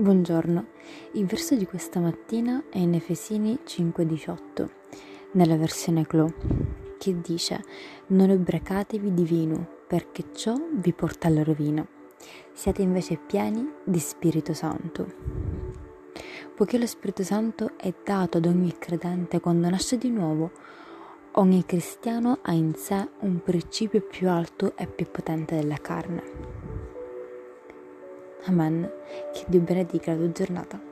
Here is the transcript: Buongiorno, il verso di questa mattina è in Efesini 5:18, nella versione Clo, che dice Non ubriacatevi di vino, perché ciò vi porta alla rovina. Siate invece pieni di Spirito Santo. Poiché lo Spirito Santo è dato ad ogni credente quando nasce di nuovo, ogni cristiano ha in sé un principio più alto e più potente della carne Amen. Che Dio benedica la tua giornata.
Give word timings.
Buongiorno, 0.00 0.64
il 1.12 1.26
verso 1.26 1.54
di 1.54 1.66
questa 1.66 2.00
mattina 2.00 2.64
è 2.70 2.78
in 2.78 2.94
Efesini 2.94 3.58
5:18, 3.66 4.70
nella 5.32 5.58
versione 5.58 6.06
Clo, 6.06 6.32
che 6.96 7.20
dice 7.20 7.62
Non 8.06 8.30
ubriacatevi 8.30 9.12
di 9.12 9.24
vino, 9.24 9.68
perché 9.86 10.32
ciò 10.32 10.54
vi 10.72 10.94
porta 10.94 11.28
alla 11.28 11.42
rovina. 11.42 11.86
Siate 12.50 12.80
invece 12.80 13.18
pieni 13.18 13.70
di 13.84 13.98
Spirito 13.98 14.54
Santo. 14.54 15.06
Poiché 16.56 16.78
lo 16.78 16.86
Spirito 16.86 17.22
Santo 17.22 17.72
è 17.76 17.92
dato 18.02 18.38
ad 18.38 18.46
ogni 18.46 18.74
credente 18.78 19.38
quando 19.38 19.68
nasce 19.68 19.98
di 19.98 20.08
nuovo, 20.08 20.50
ogni 21.32 21.62
cristiano 21.66 22.38
ha 22.40 22.52
in 22.52 22.74
sé 22.74 23.06
un 23.18 23.42
principio 23.42 24.00
più 24.00 24.30
alto 24.30 24.74
e 24.78 24.86
più 24.86 25.10
potente 25.10 25.56
della 25.56 25.76
carne 25.76 26.59
Amen. 28.44 28.90
Che 29.32 29.44
Dio 29.46 29.60
benedica 29.60 30.12
la 30.12 30.18
tua 30.18 30.32
giornata. 30.32 30.89